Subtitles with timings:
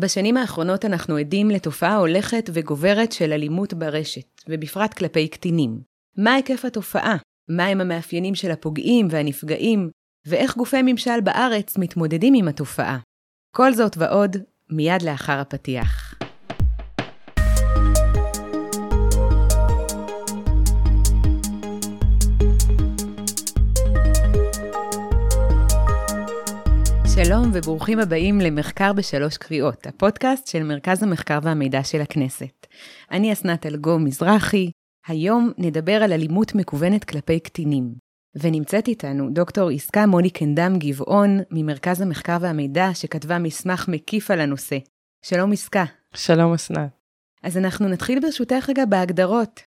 [0.00, 5.80] בשנים האחרונות אנחנו עדים לתופעה הולכת וגוברת של אלימות ברשת, ובפרט כלפי קטינים.
[6.16, 7.16] מה היקף התופעה?
[7.48, 9.90] מהם המאפיינים של הפוגעים והנפגעים?
[10.26, 12.98] ואיך גופי ממשל בארץ מתמודדים עם התופעה?
[13.56, 14.36] כל זאת ועוד,
[14.70, 16.07] מיד לאחר הפתיח.
[27.28, 32.66] שלום וברוכים הבאים למחקר בשלוש קריאות, הפודקאסט של מרכז המחקר והמידע של הכנסת.
[33.10, 34.70] אני אסנת אלגו מזרחי,
[35.06, 37.94] היום נדבר על אלימות מקוונת כלפי קטינים.
[38.42, 44.78] ונמצאת איתנו דוקטור עסקה מולי קנדם גבעון ממרכז המחקר והמידע שכתבה מסמך מקיף על הנושא.
[45.24, 45.84] שלום עסקה.
[46.14, 46.90] שלום אסנת.
[47.42, 49.60] אז אנחנו נתחיל ברשותך רגע בהגדרות.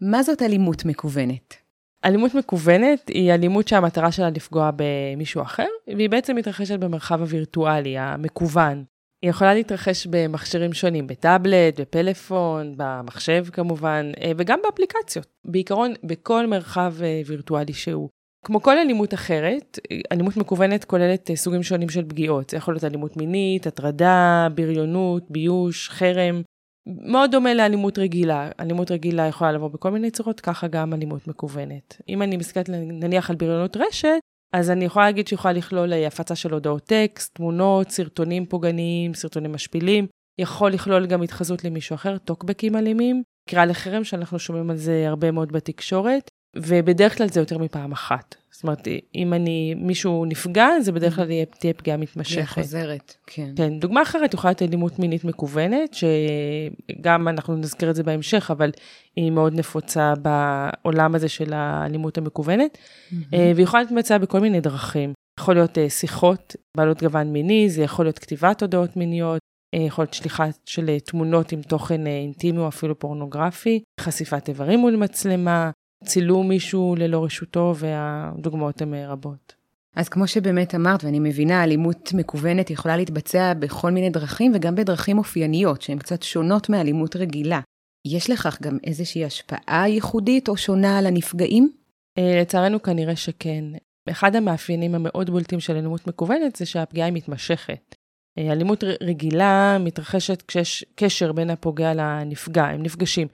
[0.00, 1.63] מה זאת אלימות מקוונת?
[2.04, 8.84] אלימות מקוונת היא אלימות שהמטרה שלה לפגוע במישהו אחר, והיא בעצם מתרחשת במרחב הווירטואלי, המקוון.
[9.22, 15.26] היא יכולה להתרחש במכשירים שונים, בטאבלט, בפלאפון, במחשב כמובן, אה, וגם באפליקציות.
[15.44, 18.08] בעיקרון, בכל מרחב אה, וירטואלי שהוא.
[18.46, 19.78] כמו כל אלימות אחרת,
[20.12, 22.50] אלימות מקוונת כוללת אה, סוגים שונים של פגיעות.
[22.50, 26.42] זה יכול להיות אלימות מינית, הטרדה, בריונות, ביוש, חרם.
[26.86, 28.50] מאוד דומה לאלימות רגילה.
[28.60, 32.00] אלימות רגילה יכולה לבוא בכל מיני צורות, ככה גם אלימות מקוונת.
[32.08, 34.18] אם אני מסתכלת נניח על בריונות רשת,
[34.54, 39.52] אז אני יכולה להגיד שיכולה לכלול אה, הפצה של הודעות טקסט, תמונות, סרטונים פוגעניים, סרטונים
[39.52, 40.06] משפילים.
[40.40, 45.30] יכול לכלול גם התחזות למישהו אחר, טוקבקים אלימים, קריאה לחרם שאנחנו שומעים על זה הרבה
[45.30, 48.34] מאוד בתקשורת, ובדרך כלל זה יותר מפעם אחת.
[48.50, 51.26] זאת אומרת, אם אני, מישהו נפגע, זה בדרך כלל
[51.58, 52.32] תהיה פגיעה מתמשכת.
[52.32, 53.50] פגיעה חוזרת, כן.
[53.56, 58.70] כן, דוגמה אחרת יכולה להיות אלימות מינית מקוונת, שגם אנחנו נזכיר את זה בהמשך, אבל
[59.16, 63.14] היא מאוד נפוצה בעולם הזה של האלימות המקוונת, mm-hmm.
[63.32, 65.12] והיא יכולה להתמצא בכל מיני דרכים.
[65.40, 69.38] יכול להיות אה, שיחות בעלות גוון מיני, זה יכול להיות כתיבת הודעות מיניות,
[69.74, 74.96] אה, יכול להיות שליחה של תמונות עם תוכן אינטימי או אפילו פורנוגרפי, חשיפת איברים מול
[74.96, 75.70] מצלמה,
[76.04, 79.54] צילום מישהו ללא רשותו, והדוגמאות הן אה, רבות.
[79.96, 85.18] אז כמו שבאמת אמרת, ואני מבינה, אלימות מקוונת יכולה להתבצע בכל מיני דרכים, וגם בדרכים
[85.18, 87.60] אופייניות, שהן קצת שונות מאלימות רגילה.
[88.06, 91.72] יש לכך גם איזושהי השפעה ייחודית או שונה על הנפגעים?
[92.18, 93.64] אה, לצערנו כנראה שכן.
[94.10, 97.93] אחד המאפיינים המאוד בולטים של אלימות מקוונת זה שהפגיעה היא מתמשכת.
[98.38, 103.28] אה, אלימות רגילה מתרחשת כשיש קשר בין הפוגע לנפגע, הם נפגשים.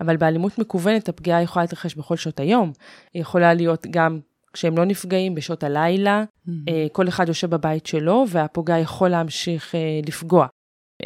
[0.00, 2.72] אבל באלימות מקוונת הפגיעה יכולה להתרחש בכל שעות היום.
[3.14, 4.20] היא יכולה להיות גם
[4.52, 6.70] כשהם לא נפגעים, בשעות הלילה, mm-hmm.
[6.92, 10.46] כל אחד יושב בבית שלו, והפוגע יכול להמשיך אה, לפגוע.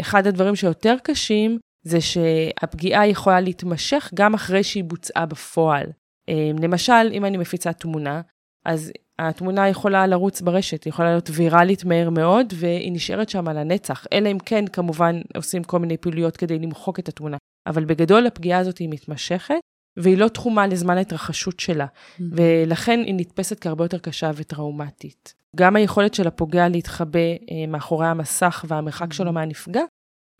[0.01, 5.87] אחד הדברים שיותר קשים, זה שהפגיעה יכולה להתמשך גם אחרי שהיא בוצעה בפועל.
[6.29, 8.21] אה, למשל, אם אני מפיצה תמונה,
[8.65, 13.59] אז התמונה יכולה לרוץ ברשת, היא יכולה להיות ויראלית מהר מאוד, והיא נשארת שם על
[13.59, 14.07] הנצח.
[14.13, 17.37] אלא אם כן, כמובן, עושים כל מיני פעילויות כדי למחוק את התמונה.
[17.67, 19.61] אבל בגדול הפגיעה הזאת היא מתמשכת,
[19.97, 22.23] והיא לא תחומה לזמן ההתרחשות שלה, mm-hmm.
[22.33, 25.35] ולכן היא נתפסת כהרבה יותר קשה וטראומטית.
[25.57, 29.33] גם היכולת של הפוגע להתחבא אה, מאחורי המסך והמרחק שלו mm-hmm.
[29.33, 29.83] מהנפגע,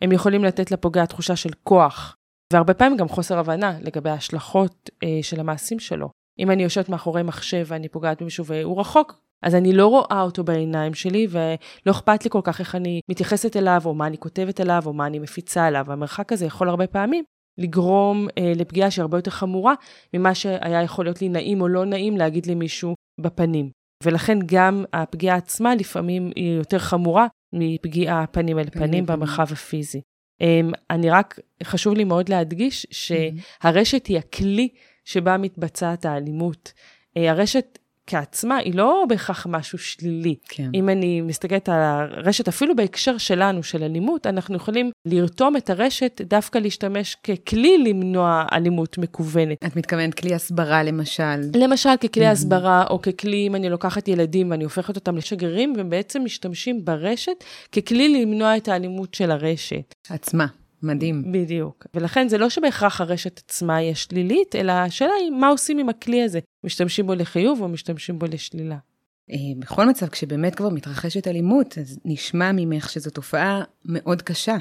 [0.03, 2.15] הם יכולים לתת לפוגע תחושה של כוח,
[2.53, 6.09] והרבה פעמים גם חוסר הבנה לגבי ההשלכות אה, של המעשים שלו.
[6.39, 10.43] אם אני יושבת מאחורי מחשב ואני פוגעת במישהו והוא רחוק, אז אני לא רואה אותו
[10.43, 14.61] בעיניים שלי, ולא אכפת לי כל כך איך אני מתייחסת אליו, או מה אני כותבת
[14.61, 15.91] אליו, או מה אני מפיצה אליו.
[15.91, 17.23] המרחק הזה יכול הרבה פעמים
[17.57, 19.73] לגרום אה, לפגיעה שהיא הרבה יותר חמורה
[20.13, 23.69] ממה שהיה יכול להיות לי נעים או לא נעים להגיד למישהו בפנים.
[24.03, 30.01] ולכן גם הפגיעה עצמה לפעמים היא יותר חמורה מפגיעה פנים אל פנים במרחב הפיזי.
[30.43, 34.69] Um, אני רק, חשוב לי מאוד להדגיש שהרשת היא הכלי
[35.07, 36.73] שבה מתבצעת האלימות.
[37.17, 40.35] Uh, הרשת כעצמה היא לא בהכרח משהו שלילי.
[40.49, 40.69] כן.
[40.73, 46.21] אם אני מסתכלת על הרשת, אפילו בהקשר שלנו, של אלימות, אנחנו יכולים לרתום את הרשת
[46.23, 49.57] דווקא להשתמש ככלי למנוע אלימות מקוונת.
[49.65, 51.41] את מתכוונת כלי הסברה למשל.
[51.55, 52.31] למשל ככלי mm-hmm.
[52.31, 58.21] הסברה, או ככלי אם אני לוקחת ילדים ואני הופכת אותם לשגרירים, ובעצם משתמשים ברשת ככלי
[58.21, 59.95] למנוע את האלימות של הרשת.
[60.09, 60.45] עצמה.
[60.83, 61.31] מדהים.
[61.31, 61.87] בדיוק.
[61.93, 66.23] ולכן זה לא שבהכרח הרשת עצמה היא שלילית, אלא השאלה היא מה עושים עם הכלי
[66.23, 66.39] הזה.
[66.63, 68.77] משתמשים בו לחיוב או משתמשים בו לשלילה.
[69.31, 74.57] אה, בכל מצב, כשבאמת כבר מתרחשת אלימות, אז נשמע ממך שזו תופעה מאוד קשה.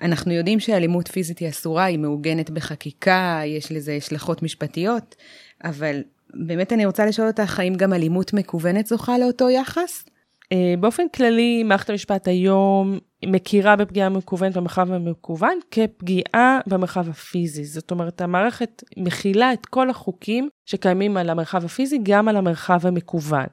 [0.00, 5.16] אנחנו יודעים שאלימות פיזית היא אסורה, היא מעוגנת בחקיקה, יש לזה השלכות משפטיות,
[5.64, 6.02] אבל
[6.34, 10.04] באמת אני רוצה לשאול אותך, האם גם אלימות מקוונת זוכה לאותו יחס?
[10.52, 17.64] אה, באופן כללי, מערכת המשפט היום מכירה בפגיעה מקוונת במרחב המקוון כפגיעה במרחב הפיזי.
[17.64, 23.46] זאת אומרת, המערכת מכילה את כל החוקים שקיימים על המרחב הפיזי, גם על המרחב המקוון.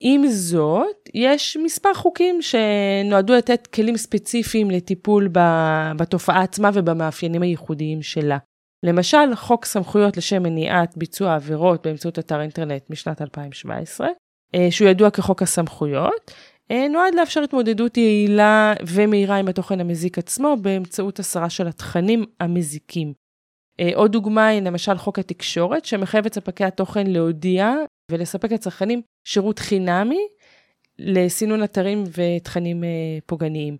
[0.00, 5.28] עם זאת, יש מספר חוקים שנועדו לתת כלים ספציפיים לטיפול
[5.96, 8.38] בתופעה עצמה ובמאפיינים הייחודיים שלה.
[8.84, 14.12] למשל, חוק סמכויות לשם מניעת ביצוע עבירות באמצעות אתר אינטרנט משנת 2017, אה,
[14.70, 16.30] שהוא ידוע כחוק הסמכויות,
[16.70, 23.12] אה, נועד לאפשר התמודדות יעילה ומהירה עם התוכן המזיק עצמו באמצעות הסרה של התכנים המזיקים.
[23.80, 27.74] אה, עוד דוגמה היא למשל חוק התקשורת, שמחייב את ספקי התוכן להודיע
[28.10, 30.20] ולספק לצרכנים שירות חינמי
[30.98, 32.84] לסינון אתרים ותכנים
[33.26, 33.76] פוגעניים.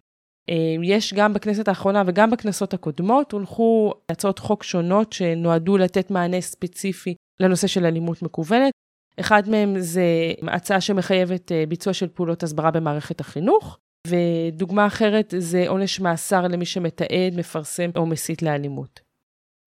[0.83, 7.15] יש גם בכנסת האחרונה וגם בכנסות הקודמות, הונחו הצעות חוק שונות שנועדו לתת מענה ספציפי
[7.41, 8.73] לנושא של אלימות מקוונת.
[9.21, 10.03] אחד מהם זה
[10.43, 16.67] הצעה שמחייבת אה, ביצוע של פעולות הסברה במערכת החינוך, ודוגמה אחרת זה עונש מאסר למי
[16.67, 19.01] שמתעד, מפרסם או מסית לאלימות.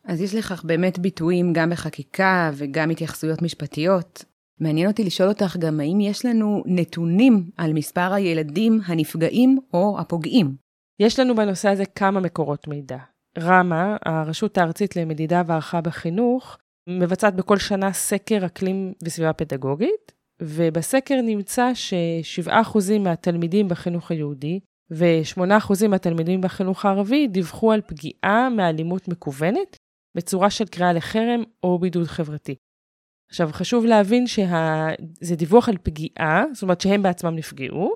[0.06, 4.26] אז יש לכך באמת ביטויים גם בחקיקה וגם התייחסויות משפטיות.
[4.60, 10.56] מעניין אותי לשאול אותך גם האם יש לנו נתונים על מספר הילדים הנפגעים או הפוגעים.
[11.00, 12.98] יש לנו בנושא הזה כמה מקורות מידע.
[13.40, 16.58] רמ"א, הרשות הארצית למדידה והערכה בחינוך,
[16.90, 20.12] מבצעת בכל שנה סקר אקלים וסביבה פדגוגית,
[20.42, 24.60] ובסקר נמצא ש-7% מהתלמידים בחינוך היהודי
[24.92, 29.78] ו-8% מהתלמידים בחינוך הערבי דיווחו על פגיעה מאלימות מקוונת
[30.18, 32.56] בצורה של קריאה לחרם או בידוד חברתי.
[33.30, 37.96] עכשיו, חשוב להבין שזה דיווח על פגיעה, זאת אומרת שהם בעצמם נפגעו,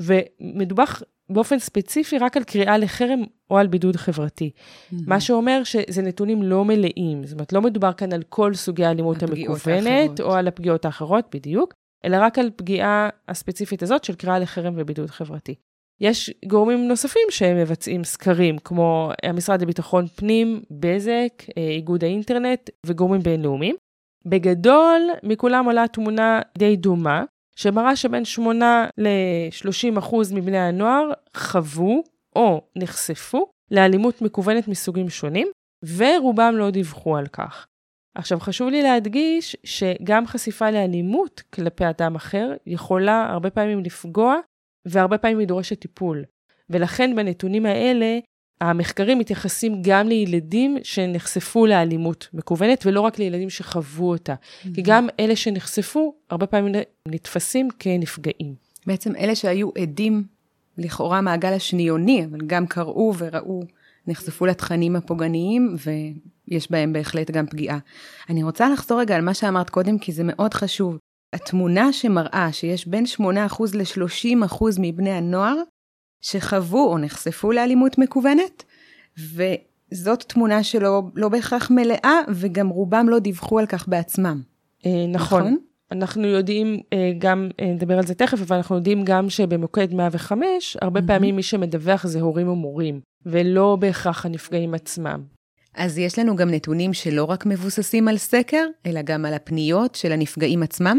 [0.00, 0.84] ומדובר
[1.30, 4.50] באופן ספציפי רק על קריאה לחרם או על בידוד חברתי.
[4.54, 4.96] Mm-hmm.
[5.06, 9.22] מה שאומר שזה נתונים לא מלאים, זאת אומרת, לא מדובר כאן על כל סוגי האלימות
[9.22, 10.20] המקוונת, האחרות.
[10.20, 11.74] או על הפגיעות האחרות, בדיוק,
[12.04, 15.54] אלא רק על פגיעה הספציפית הזאת של קריאה לחרם ובידוד חברתי.
[16.00, 23.76] יש גורמים נוספים שמבצעים סקרים, כמו המשרד לביטחון פנים, בזק, אה, איגוד האינטרנט וגורמים בינלאומיים.
[24.26, 27.24] בגדול, מכולם עולה תמונה די דומה,
[27.56, 32.02] שמראה שבין 8 ל-30 אחוז מבני הנוער חוו
[32.36, 35.48] או נחשפו לאלימות מקוונת מסוגים שונים,
[35.96, 37.66] ורובם לא דיווחו על כך.
[38.14, 44.36] עכשיו, חשוב לי להדגיש שגם חשיפה לאלימות כלפי אדם אחר יכולה הרבה פעמים לפגוע,
[44.86, 46.24] והרבה פעמים היא דורשת טיפול.
[46.70, 48.18] ולכן בנתונים האלה
[48.60, 54.34] המחקרים מתייחסים גם לילדים שנחשפו לאלימות מקוונת, ולא רק לילדים שחוו אותה.
[54.34, 54.68] Mm-hmm.
[54.74, 56.74] כי גם אלה שנחשפו, הרבה פעמים
[57.08, 58.54] נתפסים כנפגעים.
[58.86, 60.24] בעצם אלה שהיו עדים,
[60.78, 63.62] לכאורה מעגל השניוני, אבל גם קראו וראו,
[64.06, 65.76] נחשפו לתכנים הפוגעניים,
[66.48, 67.78] ויש בהם בהחלט גם פגיעה.
[68.28, 70.98] אני רוצה לחזור רגע על מה שאמרת קודם, כי זה מאוד חשוב.
[71.32, 73.22] התמונה שמראה שיש בין 8%
[73.74, 75.54] ל-30% מבני הנוער
[76.24, 78.64] שחוו או נחשפו לאלימות מקוונת,
[79.18, 84.40] וזאת תמונה שלא לא בהכרח מלאה, וגם רובם לא דיווחו על כך בעצמם.
[84.86, 85.40] אה, נכון.
[85.42, 85.56] נכון?
[85.92, 90.76] אנחנו יודעים אה, גם, אה, נדבר על זה תכף, אבל אנחנו יודעים גם שבמוקד 105,
[90.82, 91.06] הרבה mm-hmm.
[91.06, 95.22] פעמים מי שמדווח זה הורים ומורים, ולא בהכרח הנפגעים עצמם.
[95.74, 100.12] אז יש לנו גם נתונים שלא רק מבוססים על סקר, אלא גם על הפניות של
[100.12, 100.98] הנפגעים עצמם?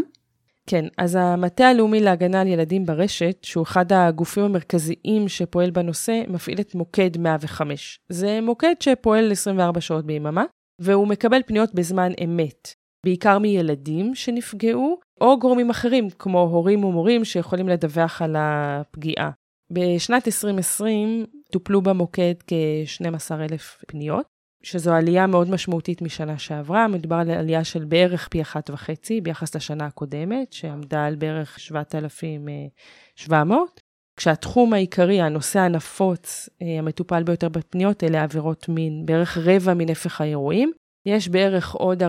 [0.66, 6.60] כן, אז המטה הלאומי להגנה על ילדים ברשת, שהוא אחד הגופים המרכזיים שפועל בנושא, מפעיל
[6.60, 8.00] את מוקד 105.
[8.08, 10.44] זה מוקד שפועל 24 שעות ביממה,
[10.80, 12.74] והוא מקבל פניות בזמן אמת,
[13.06, 19.30] בעיקר מילדים שנפגעו, או גורמים אחרים, כמו הורים ומורים שיכולים לדווח על הפגיעה.
[19.72, 24.26] בשנת 2020 טופלו במוקד כ-12,000 פניות,
[24.62, 29.56] שזו עלייה מאוד משמעותית משנה שעברה, מדובר על עלייה של בערך פי אחת וחצי ביחס
[29.56, 33.80] לשנה הקודמת, שעמדה על בערך 7,700,
[34.16, 40.72] כשהתחום העיקרי, הנושא הנפוץ, אה, המטופל ביותר בפניות, אלה עבירות מין, בערך רבע מנפח האירועים.
[41.06, 42.06] יש בערך עוד 4%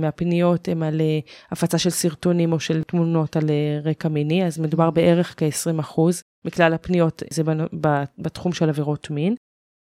[0.00, 1.18] מהפניות הם על אה,
[1.50, 6.00] הפצה של סרטונים או של תמונות על אה, רקע מיני, אז מדובר בערך כ-20%
[6.44, 7.42] מכלל הפניות, זה
[8.18, 9.34] בתחום של עבירות מין.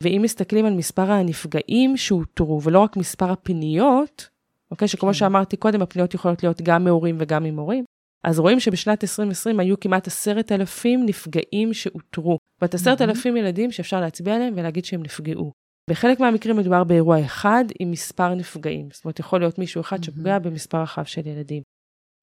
[0.02, 4.30] ואם מסתכלים על מספר הנפגעים שאותרו, ולא רק מספר הפניות,
[4.72, 5.14] אוקיי, שכמו כן.
[5.14, 7.84] שאמרתי קודם, הפניות יכולות להיות גם מהורים וגם ממורים,
[8.24, 12.38] אז רואים שבשנת 2020 היו כמעט עשרת אלפים נפגעים שאותרו.
[12.62, 15.52] זאת עשרת אלפים ילדים שאפשר להצביע עליהם ולהגיד שהם נפגעו.
[15.90, 18.90] בחלק מהמקרים מדובר באירוע אחד עם מספר נפגעים.
[18.94, 21.64] זאת אומרת, יכול להיות מישהו אחד שפוגע במספר רחב של ילדים.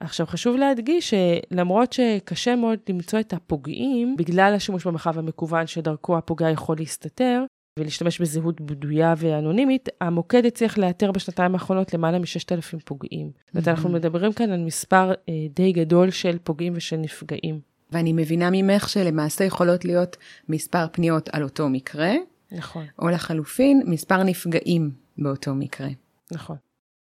[0.00, 6.50] עכשיו, חשוב להדגיש שלמרות שקשה מאוד למצוא את הפוגעים, בגלל השימוש במרחב המקוון שדרכו הפוגע
[6.50, 7.44] יכול להסתתר,
[7.78, 13.30] ולהשתמש בזהות בדויה ואנונימית, המוקד הצליח לאתר בשנתיים האחרונות למעלה מ-6,000 פוגעים.
[13.46, 17.60] זאת אומרת, אנחנו מדברים כאן על מספר אה, די גדול של פוגעים ושל נפגעים.
[17.92, 20.16] ואני מבינה ממך שלמעשה יכולות להיות
[20.48, 22.12] מספר פניות על אותו מקרה.
[22.52, 22.84] נכון.
[22.98, 25.88] או לחלופין, מספר נפגעים באותו מקרה.
[26.32, 26.56] נכון.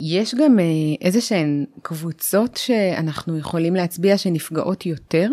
[0.02, 0.64] יש גם אה,
[1.00, 5.30] איזה שהן קבוצות שאנחנו יכולים להצביע שנפגעות יותר?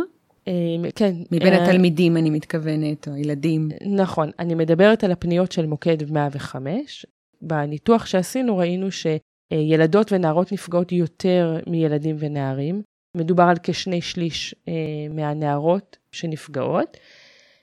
[0.48, 0.54] אה,
[0.96, 1.16] כן.
[1.32, 3.70] מבין אה, התלמידים אני מתכוונת, או הילדים.
[3.86, 7.06] נכון, אני מדברת על הפניות של מוקד 105.
[7.42, 12.82] בניתוח שעשינו ראינו שילדות ונערות נפגעות יותר מילדים ונערים.
[13.18, 14.74] מדובר על כשני שליש אה,
[15.10, 16.98] מהנערות שנפגעות.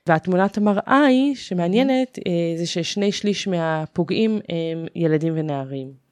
[0.06, 2.18] והתמונת המראה היא, שמעניינת,
[2.56, 6.07] זה ששני שליש מהפוגעים הם ילדים ונערים.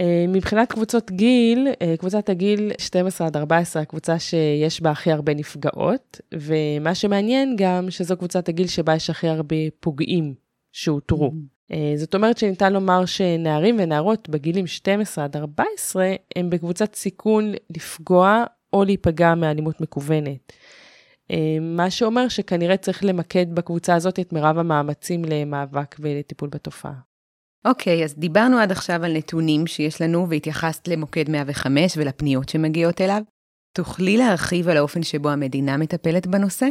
[0.00, 5.34] אה, מבחינת קבוצות גיל, אה, קבוצת הגיל 12 עד 14, הקבוצה שיש בה הכי הרבה
[5.34, 10.34] נפגעות, ומה שמעניין גם שזו קבוצת הגיל שבה יש הכי הרבה פוגעים
[10.72, 11.32] שאותרו.
[11.32, 11.74] Mm-hmm.
[11.96, 18.84] זאת אומרת שניתן לומר שנערים ונערות בגילים 12 עד 14 הם בקבוצת סיכון לפגוע או
[18.84, 20.52] להיפגע מאלימות מקוונת.
[21.60, 27.07] מה שאומר שכנראה צריך למקד בקבוצה הזאת את מירב המאמצים למאבק ולטיפול בתופעה.
[27.64, 33.00] אוקיי, okay, אז דיברנו עד עכשיו על נתונים שיש לנו והתייחסת למוקד 105 ולפניות שמגיעות
[33.00, 33.22] אליו.
[33.72, 36.66] תוכלי להרחיב על האופן שבו המדינה מטפלת בנושא?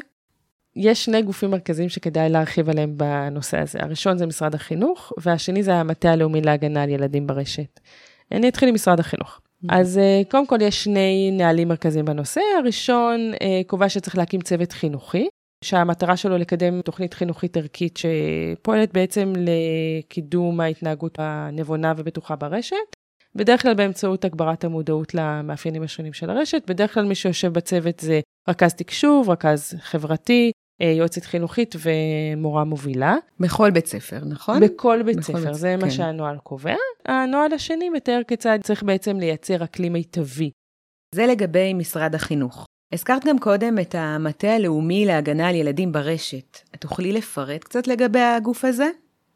[0.76, 3.80] יש שני גופים מרכזיים שכדאי להרחיב עליהם בנושא הזה.
[3.82, 7.80] הראשון זה משרד החינוך, והשני זה המטה הלאומי להגנה על ילדים ברשת.
[8.32, 9.40] אני אתחיל עם משרד החינוך.
[9.40, 9.68] Mm-hmm.
[9.70, 12.42] אז אה, קודם כל יש שני נהלים מרכזיים בנושא.
[12.60, 15.28] הראשון אה, קובע שצריך להקים צוות חינוכי,
[15.64, 22.76] שהמטרה שלו לקדם תוכנית חינוכית ערכית שפועלת בעצם לקידום ההתנהגות הנבונה ובטוחה ברשת.
[23.36, 26.62] בדרך כלל באמצעות הגברת המודעות למאפיינים השונים של הרשת.
[26.68, 33.16] בדרך כלל מי שיושב בצוות זה רכז תקשוב, רכז חברתי, אה, יועצת חינוכית ומורה מובילה.
[33.40, 34.60] בכל בית ספר, נכון?
[34.60, 35.54] בכל בית בכל ספר, בית...
[35.54, 35.86] זה כן.
[35.86, 36.76] מה שהנוהל קובע.
[37.06, 40.52] הנוהל השני מתאר כיצד צריך בעצם לייצר אקלים מיטבי.
[41.16, 42.67] זה לגבי משרד החינוך.
[42.92, 46.60] הזכרת גם קודם את המטה הלאומי להגנה על ילדים ברשת.
[46.76, 48.90] את תוכלי לפרט קצת לגבי הגוף הזה?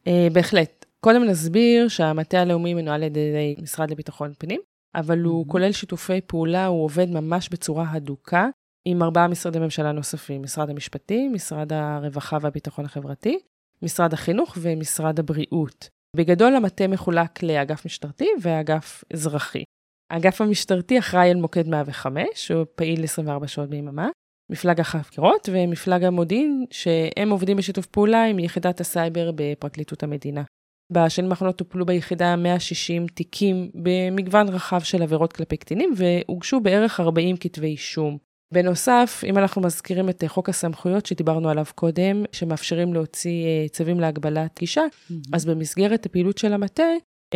[0.07, 0.85] אה, בהחלט.
[0.99, 4.61] קודם נסביר שהמטה הלאומי מנוהל על ידי משרד לביטחון פנים,
[4.95, 5.47] אבל הוא.
[5.47, 8.47] כולל שיתופי פעולה, הוא עובד ממש בצורה הדוקה
[8.85, 13.39] עם ארבעה משרדי ממשלה נוספים, משרד המשפטים, משרד הרווחה והביטחון החברתי,
[13.81, 15.89] משרד החינוך ומשרד הבריאות.
[16.15, 19.63] בגדול המטה מחולק לאגף משטרתי ואגף אזרחי.
[20.11, 24.09] האגף המשטרתי אחראי על מוקד 105, שהוא פעיל 24 שעות ביממה,
[24.51, 30.43] מפלג החקירות ומפלג המודיעין, שהם עובדים בשיתוף פעולה עם יחידת הסייבר בפרקליטות המדינה.
[30.91, 37.37] בשנים האחרונות טופלו ביחידה 160 תיקים במגוון רחב של עבירות כלפי קטינים, והוגשו בערך 40
[37.37, 38.17] כתבי אישום.
[38.53, 44.59] בנוסף, אם אנחנו מזכירים את חוק הסמכויות שדיברנו עליו קודם, שמאפשרים להוציא אה, צווים להגבלת
[44.59, 45.13] גישה, mm-hmm.
[45.33, 46.83] אז במסגרת הפעילות של המטה,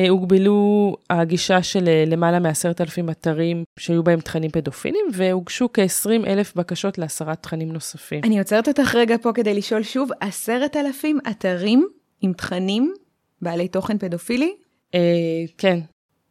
[0.09, 6.97] הוגבלו הגישה של אה, למעלה מ-10,000 אתרים שהיו בהם תכנים פדופילים, והוגשו כ-20 אלף בקשות
[6.97, 8.21] להסרת תכנים נוספים.
[8.23, 11.87] אני עוצרת אותך רגע פה כדי לשאול שוב, 10,000 אתרים
[12.21, 12.93] עם תכנים
[13.41, 14.55] בעלי תוכן פדופילי?
[14.95, 14.99] אה,
[15.57, 15.79] כן.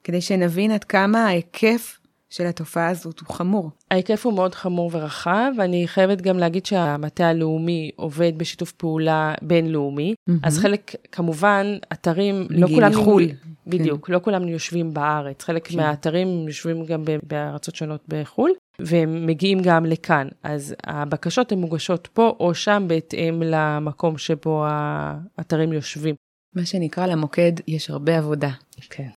[0.05, 1.99] כדי שנבין עד כמה ההיקף
[2.31, 3.71] של התופעה הזאת הוא חמור.
[3.91, 10.15] ההיקף הוא מאוד חמור ורחב, ואני חייבת גם להגיד שהמטה הלאומי עובד בשיתוף פעולה בינלאומי,
[10.15, 10.33] mm-hmm.
[10.43, 12.91] אז חלק, כמובן, אתרים, לא כולם...
[12.91, 13.23] מחו"ל.
[13.67, 14.13] בדיוק, כן.
[14.13, 15.77] לא כולם יושבים בארץ, חלק כן.
[15.77, 20.29] מהאתרים יושבים גם בארצות שונות בחו"ל, והם מגיעים גם לכאן.
[20.43, 26.15] אז הבקשות הן מוגשות פה או שם בהתאם למקום שבו האתרים יושבים.
[26.55, 28.51] מה שנקרא למוקד יש הרבה עבודה.
[28.91, 29.09] כן.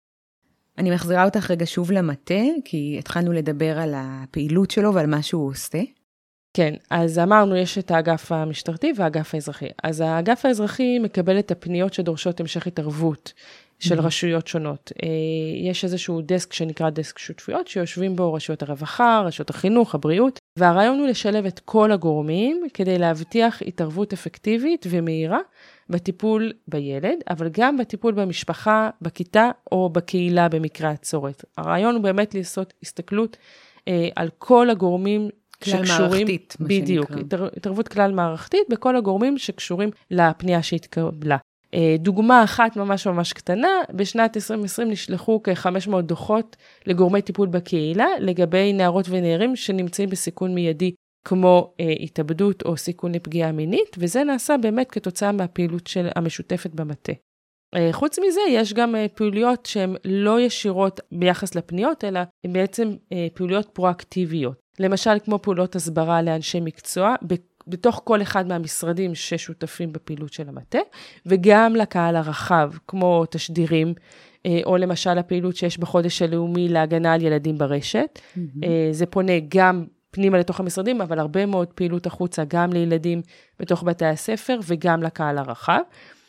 [0.78, 5.48] אני מחזירה אותך רגע שוב למטה, כי התחלנו לדבר על הפעילות שלו ועל מה שהוא
[5.48, 5.82] עושה.
[6.56, 9.68] כן, אז אמרנו, יש את האגף המשטרתי והאגף האזרחי.
[9.82, 13.32] אז האגף האזרחי מקבל את הפניות שדורשות המשך התערבות
[13.78, 14.02] של mm-hmm.
[14.02, 14.92] רשויות שונות.
[15.02, 15.08] אה,
[15.70, 21.06] יש איזשהו דסק שנקרא דסק שותפויות, שיושבים בו רשויות הרווחה, רשויות החינוך, הבריאות, והרעיון הוא
[21.06, 25.38] לשלב את כל הגורמים כדי להבטיח התערבות אפקטיבית ומהירה
[25.90, 31.44] בטיפול בילד, אבל גם בטיפול במשפחה, בכיתה או בקהילה במקרה הצורת.
[31.58, 33.36] הרעיון הוא באמת לעשות הסתכלות
[33.88, 35.28] אה, על כל הגורמים
[35.64, 37.22] כלל שקשורים, מערכתית, מה בדיוק, שנקרא.
[37.22, 41.36] בדיוק, התערבות כלל מערכתית בכל הגורמים שקשורים לפנייה שהתקבלה.
[41.76, 46.56] אה, דוגמה אחת ממש ממש קטנה, בשנת 2020 נשלחו כ-500 דוחות
[46.86, 53.52] לגורמי טיפול בקהילה לגבי נערות ונערים שנמצאים בסיכון מיידי כמו אה, התאבדות או סיכון לפגיעה
[53.52, 57.12] מינית, וזה נעשה באמת כתוצאה מהפעילות של המשותפת במטה.
[57.74, 62.94] אה, חוץ מזה, יש גם אה, פעילויות שהן לא ישירות ביחס לפניות, אלא הן בעצם
[63.12, 64.56] אה, פעילויות פרואקטיביות.
[64.80, 67.14] למשל, כמו פעולות הסברה לאנשי מקצוע,
[67.66, 70.78] בתוך כל אחד מהמשרדים ששותפים בפעילות של המטה,
[71.26, 73.94] וגם לקהל הרחב, כמו תשדירים,
[74.46, 78.18] אה, או למשל הפעילות שיש בחודש הלאומי להגנה על ילדים ברשת.
[78.18, 78.66] Mm-hmm.
[78.92, 83.22] זה פונה גם פנימה לתוך המשרדים, אבל הרבה מאוד פעילות החוצה, גם לילדים
[83.60, 85.80] בתוך בתי הספר וגם לקהל הרחב.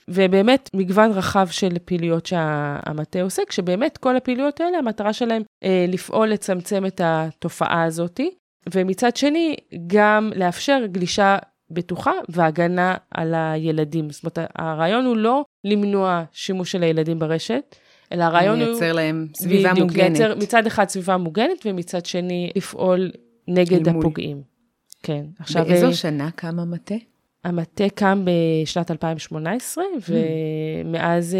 [0.08, 6.28] ובאמת מגוון רחב של פעילויות שהמטה עושה, כשבאמת כל הפעילויות האלה, המטרה שלהם אה, לפעול
[6.28, 8.32] לצמצם את התופעה הזאתי,
[8.74, 9.56] ומצד שני,
[9.88, 11.38] גם לאפשר גלישה
[11.72, 14.10] בטוחה והגנה על הילדים.
[14.10, 17.76] זאת אומרת, הרעיון הוא לא למנוע שימוש של הילדים ברשת,
[18.12, 18.68] אלא הרעיון הוא...
[18.68, 20.20] לייצר להם סביבה בדיוק, מוגנת.
[20.20, 23.12] לייצר מצד אחד סביבה מוגנת, ומצד שני לפעול
[23.48, 24.00] נגד מול.
[24.00, 24.42] הפוגעים.
[25.04, 25.26] כן.
[25.40, 26.96] עכשיו, באיזו אה, שנה קם המטה?
[27.44, 31.40] המטה קם בשנת 2018, ומאז אה,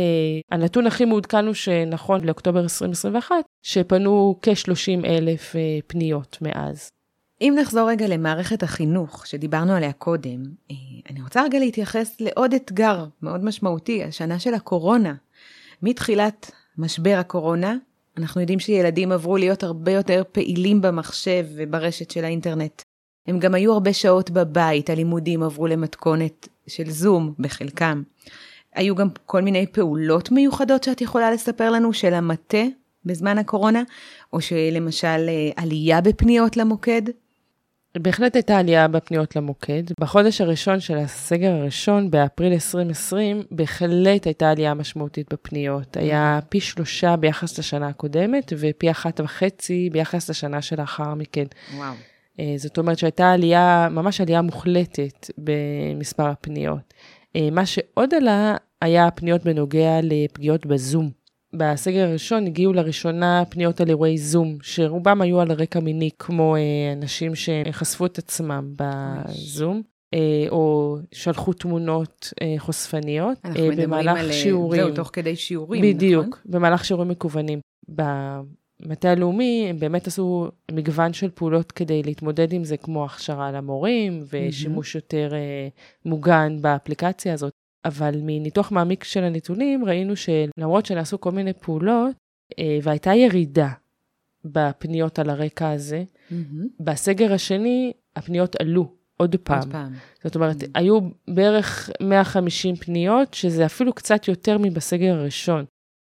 [0.52, 6.90] הנתון הכי מעודכן הוא שנכון לאוקטובר 2021, שפנו כ-30 אלף אה, פניות מאז.
[7.42, 10.76] אם נחזור רגע למערכת החינוך שדיברנו עליה קודם, אה,
[11.10, 15.14] אני רוצה רגע להתייחס לעוד אתגר מאוד משמעותי, השנה של הקורונה.
[15.82, 17.76] מתחילת משבר הקורונה,
[18.18, 22.82] אנחנו יודעים שילדים עברו להיות הרבה יותר פעילים במחשב וברשת של האינטרנט.
[23.28, 28.04] הם גם היו הרבה שעות בבית, הלימודים עברו למתכונת של זום בחלקם.
[28.76, 32.64] היו גם כל מיני פעולות מיוחדות שאת יכולה לספר לנו של המטה
[33.06, 33.84] בזמן הקורונה,
[34.34, 37.02] או שלמשל אה, עלייה בפניות למוקד?
[38.02, 39.84] בהחלט הייתה עלייה בפניות למוקד.
[40.00, 45.98] בחודש הראשון של הסגר הראשון, באפריל 2020, בהחלט הייתה עלייה משמעותית בפניות.
[45.98, 51.46] היה פי שלושה ביחס לשנה הקודמת, ופי אחת וחצי ביחס לשנה שלאחר מכן.
[51.76, 51.94] וואו.
[52.40, 56.94] אה, זאת אומרת שהייתה עלייה, ממש עלייה מוחלטת במספר הפניות.
[57.36, 61.10] אה, מה שעוד עלה, היה פניות בנוגע לפגיעות בזום.
[61.58, 66.94] בסגר הראשון הגיעו לראשונה פניות על אירועי זום, שרובם היו על רקע מיני, כמו אה,
[66.94, 69.82] אנשים שחשפו את עצמם בזום.
[70.14, 74.32] אה, או שלחו תמונות אה, חושפניות אה, במהלך על...
[74.32, 74.82] שיעורים.
[74.82, 76.40] זהו, תוך כדי שיעורים, בדיוק, נכון?
[76.46, 77.60] במהלך שיעורים מקוונים.
[77.90, 84.24] במטה הלאומי הם באמת עשו מגוון של פעולות כדי להתמודד עם זה, כמו הכשרה למורים
[84.30, 85.34] ושימוש יותר
[86.06, 87.54] מוגן באפליקציה הזאת.
[87.88, 92.16] אבל מניתוח מעמיק של הנתונים ראינו שלמרות שנעשו כל מיני פעולות,
[92.60, 93.70] אה, והייתה ירידה
[94.46, 96.68] בפניות על הרקע הזה, מהמם.
[96.80, 99.60] בסגר השני הפניות עלו עוד פעם.
[99.60, 99.94] עוד פעם.
[100.24, 105.66] זאת אומרת, היו בערך 150 פניות, שזה אפילו קצת יותר מבסגר הראשון.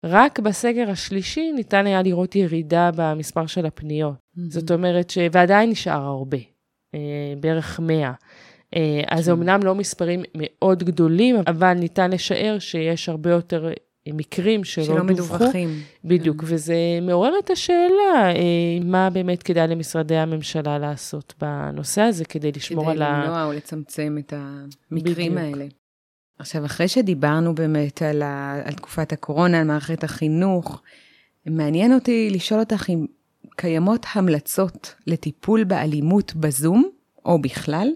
[0.04, 4.14] רק בסגר השלישי ניתן היה לראות ירידה במספר של הפניות.
[4.48, 5.18] זאת אומרת ש...
[5.32, 6.38] ועדיין נשאר הרבה,
[6.94, 8.12] אה, בערך 100.
[8.74, 9.32] אה, אז כן.
[9.32, 13.68] אמנם לא מספרים מאוד גדולים, אבל ניתן לשער שיש הרבה יותר
[14.08, 15.34] מקרים שלא, שלא דווחו.
[15.34, 15.68] מדווחים.
[16.04, 22.52] בדיוק, וזה מעורר את השאלה, אה, מה באמת כדאי למשרדי הממשלה לעשות בנושא הזה כדי
[22.56, 23.24] לשמור כדי על ה...
[23.24, 25.38] למנוע או לצמצם את המקרים בדיוק.
[25.38, 25.66] האלה.
[26.38, 28.60] עכשיו, אחרי שדיברנו באמת על, ה...
[28.64, 30.82] על תקופת הקורונה, על מערכת החינוך,
[31.46, 33.06] מעניין אותי לשאול אותך אם
[33.56, 36.88] קיימות המלצות לטיפול באלימות בזום,
[37.24, 37.88] או בכלל?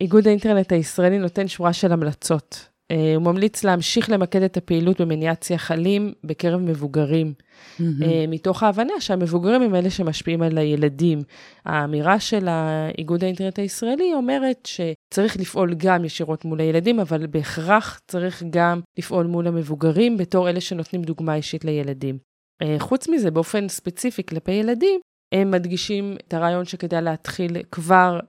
[0.00, 2.68] איגוד האינטרנט הישראלי נותן שורה של המלצות.
[2.90, 7.32] אה, הוא ממליץ להמשיך למקד את הפעילות במניעת שיח אלים בקרב מבוגרים,
[7.80, 11.22] אה, מתוך ההבנה שהמבוגרים הם אלה שמשפיעים על הילדים.
[11.64, 18.42] האמירה של האיגוד האינטרנט הישראלי אומרת שצריך לפעול גם ישירות מול הילדים, אבל בהכרח צריך
[18.50, 22.18] גם לפעול מול המבוגרים בתור אלה שנותנים דוגמה אישית לילדים.
[22.62, 25.00] אה, חוץ מזה, באופן ספציפי כלפי ילדים,
[25.32, 28.20] הם מדגישים את הרעיון שכדאי להתחיל כבר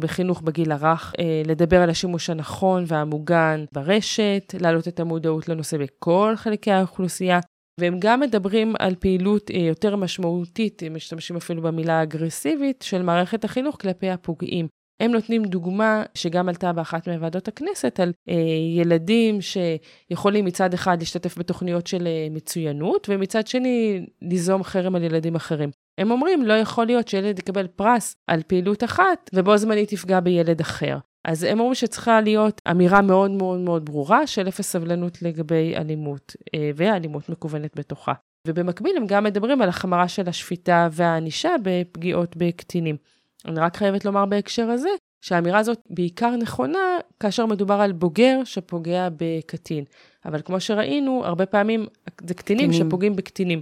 [0.00, 6.32] בחינוך בגיל הרך, אה, לדבר על השימוש הנכון והמוגן ברשת, להעלות את המודעות לנושא בכל
[6.36, 7.40] חלקי האוכלוסייה,
[7.80, 13.44] והם גם מדברים על פעילות אה, יותר משמעותית, הם משתמשים אפילו במילה אגרסיבית, של מערכת
[13.44, 14.68] החינוך כלפי הפוגעים.
[15.00, 18.34] הם נותנים דוגמה שגם עלתה באחת מוועדות הכנסת על אה,
[18.76, 25.34] ילדים שיכולים מצד אחד להשתתף בתוכניות של אה, מצוינות, ומצד שני ליזום חרם על ילדים
[25.34, 25.70] אחרים.
[25.98, 30.60] הם אומרים, לא יכול להיות שילד יקבל פרס על פעילות אחת, ובו זמנית יפגע בילד
[30.60, 30.98] אחר.
[31.24, 36.36] אז הם אומרים שצריכה להיות אמירה מאוד מאוד מאוד ברורה של אפס סבלנות לגבי אלימות,
[36.54, 38.12] אה, ואלימות מקוונת בתוכה.
[38.46, 42.96] ובמקביל הם גם מדברים על החמרה של השפיטה והענישה בפגיעות בקטינים.
[43.44, 44.88] אני רק חייבת לומר בהקשר הזה,
[45.26, 49.84] שהאמירה הזאת בעיקר נכונה כאשר מדובר על בוגר שפוגע בקטין.
[50.24, 51.86] אבל כמו שראינו, הרבה פעמים
[52.26, 52.86] זה קטינים קטינים.
[52.88, 53.60] שפוגעים בקטינים.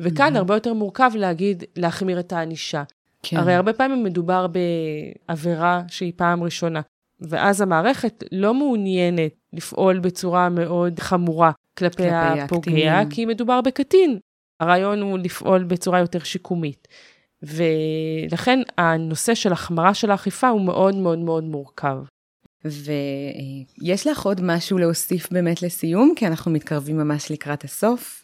[0.00, 2.82] וכאן הרבה יותר מורכב להגיד, להחמיר את הענישה.
[3.22, 3.36] כן.
[3.36, 4.46] הרי הרבה פעמים מדובר
[5.28, 6.80] בעבירה שהיא פעם ראשונה,
[7.20, 13.08] ואז המערכת לא מעוניינת לפעול בצורה מאוד חמורה כלפי, כלפי הפוגע, הקטינים.
[13.10, 14.18] כי מדובר בקטין.
[14.60, 16.88] הרעיון הוא לפעול בצורה יותר שיקומית.
[17.42, 21.98] ולכן הנושא של החמרה של האכיפה הוא מאוד מאוד מאוד מורכב.
[22.64, 26.12] ויש לך עוד משהו להוסיף באמת לסיום?
[26.16, 28.15] כי אנחנו מתקרבים ממש לקראת הסוף.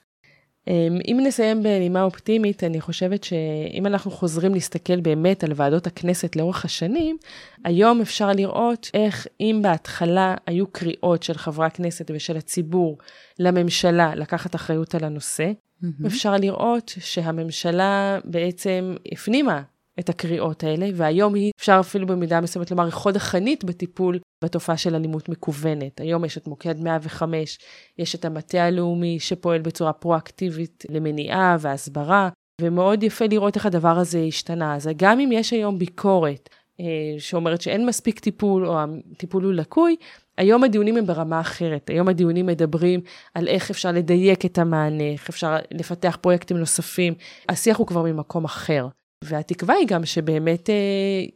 [0.69, 6.37] אמ, אם נסיים בנימה אופטימית, אני חושבת שאם אנחנו חוזרים להסתכל באמת על ועדות הכנסת
[6.37, 7.17] לאורך השנים,
[7.65, 12.99] היום אפשר לראות איך אם בהתחלה היו קריאות של חברי הכנסת ושל הציבור
[13.39, 16.07] לממשלה לקחת אחריות על הנושא, mm-hmm.
[16.07, 19.63] אפשר לראות שהממשלה בעצם הפנימה
[19.99, 24.77] את הקריאות האלה, והיום היא, אפשר אפילו במידה מסוימת לומר, היא חוד החנית בטיפול בתופעה
[24.77, 26.01] של אלימות מקוונת.
[26.01, 27.59] היום יש את מוקד 105,
[27.99, 32.29] יש את המטה הלאומי שפועל בצורה פרואקטיבית למניעה והסברה,
[32.61, 34.75] ומאוד יפה לראות איך הדבר הזה השתנה.
[34.75, 36.49] אז גם אם יש היום ביקורת
[36.81, 36.85] אה,
[37.19, 38.79] שאומרת שאין מספיק טיפול, או
[39.13, 39.97] הטיפול הוא לקוי,
[40.39, 41.91] היום הדיונים הם ברמה אחרת.
[41.91, 43.01] היום הדיונים מדברים
[43.35, 47.15] על איך אפשר לדייק את המענה, איך אפשר לפתח פרויקטים נוספים.
[47.49, 48.89] השיח הוא כבר ממקום אחר.
[49.23, 50.75] והתקווה היא גם שבאמת אה,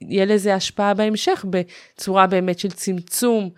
[0.00, 3.50] יהיה לזה השפעה בהמשך בצורה באמת של צמצום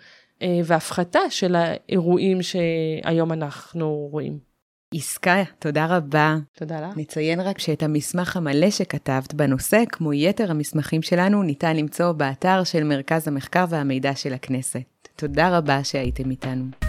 [0.43, 4.49] אה, והפחתה של האירועים שהיום אנחנו רואים.
[4.95, 6.37] עסקה, תודה רבה.
[6.57, 6.97] תודה לך.
[6.97, 12.85] נציין רק שאת המסמך המלא שכתבת בנושא, כמו יתר המסמכים שלנו, ניתן למצוא באתר של
[12.85, 15.09] מרכז המחקר והמידע של הכנסת.
[15.17, 16.88] תודה רבה שהייתם איתנו.